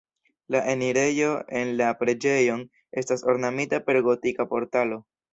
[0.53, 1.27] La enirejo
[1.59, 2.63] en la preĝejon
[3.01, 4.99] estas ornamita per gotika portalo.